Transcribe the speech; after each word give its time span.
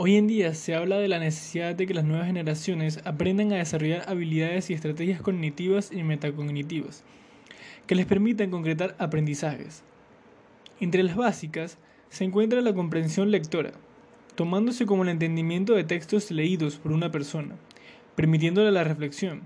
Hoy 0.00 0.14
en 0.14 0.28
día 0.28 0.54
se 0.54 0.76
habla 0.76 0.98
de 0.98 1.08
la 1.08 1.18
necesidad 1.18 1.74
de 1.74 1.84
que 1.84 1.92
las 1.92 2.04
nuevas 2.04 2.28
generaciones 2.28 3.00
aprendan 3.04 3.52
a 3.52 3.56
desarrollar 3.56 4.04
habilidades 4.06 4.70
y 4.70 4.74
estrategias 4.74 5.20
cognitivas 5.20 5.90
y 5.90 6.04
metacognitivas 6.04 7.02
que 7.88 7.96
les 7.96 8.06
permitan 8.06 8.52
concretar 8.52 8.94
aprendizajes. 9.00 9.82
Entre 10.78 11.02
las 11.02 11.16
básicas 11.16 11.78
se 12.10 12.22
encuentra 12.22 12.60
la 12.60 12.74
comprensión 12.74 13.32
lectora, 13.32 13.72
tomándose 14.36 14.86
como 14.86 15.02
el 15.02 15.08
entendimiento 15.08 15.74
de 15.74 15.82
textos 15.82 16.30
leídos 16.30 16.76
por 16.76 16.92
una 16.92 17.10
persona, 17.10 17.56
permitiéndole 18.14 18.70
la 18.70 18.84
reflexión, 18.84 19.42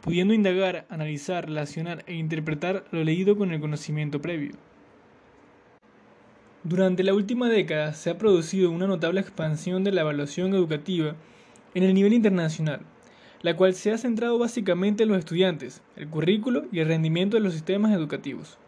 pudiendo 0.00 0.32
indagar, 0.32 0.86
analizar, 0.90 1.46
relacionar 1.46 2.04
e 2.06 2.14
interpretar 2.14 2.84
lo 2.92 3.02
leído 3.02 3.36
con 3.36 3.50
el 3.50 3.60
conocimiento 3.60 4.22
previo. 4.22 4.52
Durante 6.64 7.04
la 7.04 7.14
última 7.14 7.48
década 7.48 7.94
se 7.94 8.10
ha 8.10 8.18
producido 8.18 8.72
una 8.72 8.88
notable 8.88 9.20
expansión 9.20 9.84
de 9.84 9.92
la 9.92 10.00
evaluación 10.00 10.54
educativa 10.54 11.14
en 11.74 11.84
el 11.84 11.94
nivel 11.94 12.12
internacional, 12.12 12.80
la 13.42 13.54
cual 13.54 13.74
se 13.74 13.92
ha 13.92 13.98
centrado 13.98 14.38
básicamente 14.38 15.04
en 15.04 15.10
los 15.10 15.18
estudiantes, 15.18 15.82
el 15.94 16.08
currículo 16.08 16.64
y 16.72 16.80
el 16.80 16.88
rendimiento 16.88 17.36
de 17.36 17.44
los 17.44 17.52
sistemas 17.52 17.92
educativos. 17.92 18.58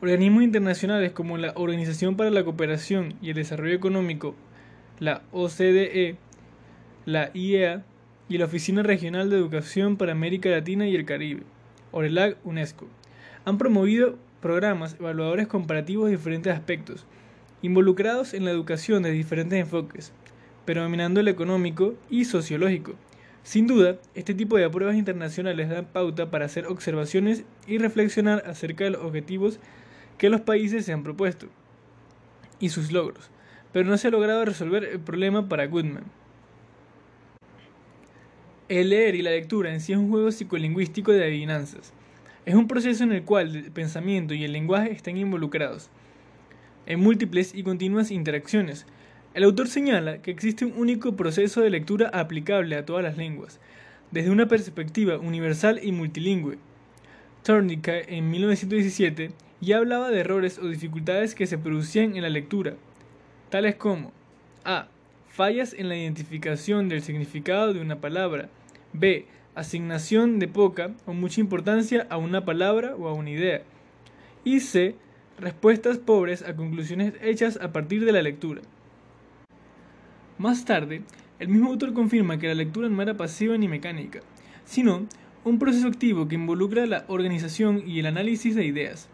Organismos 0.00 0.42
internacionales 0.42 1.12
como 1.12 1.36
la 1.36 1.52
Organización 1.54 2.16
para 2.16 2.30
la 2.30 2.44
Cooperación 2.44 3.16
y 3.20 3.28
el 3.28 3.36
Desarrollo 3.36 3.74
Económico, 3.74 4.34
la 4.98 5.20
OCDE, 5.32 6.16
la 7.04 7.30
IEA 7.34 7.84
y 8.30 8.38
la 8.38 8.46
Oficina 8.46 8.82
Regional 8.82 9.28
de 9.28 9.36
Educación 9.36 9.98
para 9.98 10.12
América 10.12 10.48
Latina 10.48 10.88
y 10.88 10.96
el 10.96 11.04
Caribe, 11.04 11.42
ORELAC 11.92 12.38
UNESCO, 12.44 12.86
han 13.44 13.58
promovido 13.58 14.16
programas 14.40 14.96
evaluadores 14.98 15.46
comparativos 15.46 16.06
de 16.06 16.16
diferentes 16.16 16.52
aspectos, 16.52 17.06
involucrados 17.62 18.34
en 18.34 18.44
la 18.44 18.50
educación 18.50 19.02
de 19.02 19.10
diferentes 19.10 19.58
enfoques, 19.58 20.12
predominando 20.64 21.20
el 21.20 21.28
económico 21.28 21.94
y 22.08 22.24
sociológico. 22.24 22.94
Sin 23.42 23.66
duda, 23.66 23.98
este 24.14 24.34
tipo 24.34 24.56
de 24.56 24.68
pruebas 24.68 24.96
internacionales 24.96 25.68
dan 25.68 25.86
pauta 25.86 26.30
para 26.30 26.44
hacer 26.44 26.66
observaciones 26.66 27.44
y 27.66 27.78
reflexionar 27.78 28.42
acerca 28.46 28.84
de 28.84 28.90
los 28.90 29.02
objetivos 29.02 29.58
que 30.18 30.28
los 30.28 30.42
países 30.42 30.84
se 30.84 30.92
han 30.92 31.02
propuesto 31.02 31.46
y 32.58 32.68
sus 32.68 32.92
logros, 32.92 33.30
pero 33.72 33.88
no 33.88 33.96
se 33.96 34.08
ha 34.08 34.10
logrado 34.10 34.44
resolver 34.44 34.84
el 34.84 35.00
problema 35.00 35.48
para 35.48 35.66
Goodman. 35.66 36.04
El 38.68 38.90
leer 38.90 39.16
y 39.16 39.22
la 39.22 39.30
lectura 39.30 39.72
en 39.72 39.80
sí 39.80 39.92
es 39.92 39.98
un 39.98 40.10
juego 40.10 40.30
psicolingüístico 40.30 41.10
de 41.10 41.24
adivinanzas. 41.24 41.92
Es 42.50 42.56
un 42.56 42.66
proceso 42.66 43.04
en 43.04 43.12
el 43.12 43.22
cual 43.22 43.54
el 43.54 43.70
pensamiento 43.70 44.34
y 44.34 44.42
el 44.42 44.50
lenguaje 44.50 44.90
están 44.90 45.16
involucrados 45.16 45.88
en 46.84 46.98
múltiples 46.98 47.54
y 47.54 47.62
continuas 47.62 48.10
interacciones. 48.10 48.86
El 49.34 49.44
autor 49.44 49.68
señala 49.68 50.20
que 50.20 50.32
existe 50.32 50.64
un 50.64 50.72
único 50.76 51.14
proceso 51.14 51.60
de 51.60 51.70
lectura 51.70 52.10
aplicable 52.12 52.74
a 52.74 52.84
todas 52.84 53.04
las 53.04 53.16
lenguas, 53.16 53.60
desde 54.10 54.32
una 54.32 54.48
perspectiva 54.48 55.18
universal 55.18 55.78
y 55.80 55.92
multilingüe. 55.92 56.58
Thorndike 57.44 58.06
en 58.08 58.28
1917 58.28 59.30
ya 59.60 59.76
hablaba 59.76 60.10
de 60.10 60.18
errores 60.18 60.58
o 60.58 60.66
dificultades 60.66 61.36
que 61.36 61.46
se 61.46 61.56
producían 61.56 62.16
en 62.16 62.22
la 62.22 62.30
lectura, 62.30 62.74
tales 63.50 63.76
como 63.76 64.10
a. 64.64 64.88
fallas 65.28 65.72
en 65.72 65.88
la 65.88 65.96
identificación 65.96 66.88
del 66.88 67.02
significado 67.02 67.72
de 67.72 67.80
una 67.80 68.00
palabra, 68.00 68.48
b 68.92 69.28
asignación 69.60 70.38
de 70.38 70.48
poca 70.48 70.90
o 71.06 71.12
mucha 71.12 71.40
importancia 71.40 72.06
a 72.10 72.16
una 72.16 72.44
palabra 72.44 72.96
o 72.96 73.08
a 73.08 73.14
una 73.14 73.30
idea. 73.30 73.62
Y 74.44 74.60
C. 74.60 74.96
Respuestas 75.38 75.98
pobres 75.98 76.42
a 76.42 76.54
conclusiones 76.54 77.14
hechas 77.22 77.58
a 77.62 77.72
partir 77.72 78.04
de 78.04 78.12
la 78.12 78.20
lectura. 78.20 78.60
Más 80.36 80.64
tarde, 80.64 81.02
el 81.38 81.48
mismo 81.48 81.70
autor 81.70 81.94
confirma 81.94 82.38
que 82.38 82.48
la 82.48 82.54
lectura 82.54 82.88
no 82.88 83.00
era 83.00 83.16
pasiva 83.16 83.56
ni 83.56 83.66
mecánica, 83.66 84.20
sino 84.64 85.06
un 85.44 85.58
proceso 85.58 85.88
activo 85.88 86.28
que 86.28 86.34
involucra 86.34 86.84
la 86.84 87.04
organización 87.08 87.82
y 87.86 88.00
el 88.00 88.06
análisis 88.06 88.54
de 88.54 88.66
ideas, 88.66 89.08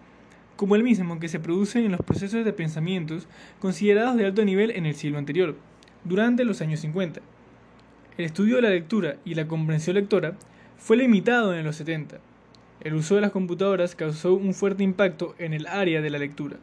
como 0.57 0.75
el 0.75 0.83
mismo 0.83 1.21
que 1.21 1.28
se 1.28 1.39
produce 1.39 1.84
en 1.84 1.93
los 1.93 2.01
procesos 2.01 2.45
de 2.45 2.53
pensamientos 2.53 3.28
considerados 3.61 4.17
de 4.17 4.27
alto 4.27 4.45
nivel 4.45 4.73
en 4.73 4.87
el 4.87 4.97
siglo 4.97 5.19
anterior, 5.19 5.57
durante 6.03 6.45
los 6.45 6.61
años 6.61 6.81
50. 6.81 7.21
El 8.19 8.25
estudio 8.25 8.56
de 8.56 8.62
la 8.62 8.71
lectura 8.71 9.16
y 9.27 9.34
la 9.34 9.47
comprensión 9.47 9.94
lectora 9.94 10.32
fue 10.78 10.97
limitado 10.97 11.54
en 11.54 11.66
los 11.66 11.77
70. 11.77 12.16
El 12.81 12.94
uso 12.94 13.15
de 13.15 13.21
las 13.21 13.31
computadoras 13.31 13.94
causó 13.94 14.32
un 14.32 14.54
fuerte 14.54 14.82
impacto 14.82 15.34
en 15.38 15.53
el 15.53 15.66
área 15.66 16.00
de 16.00 16.09
la 16.09 16.19
lectura. 16.19 16.56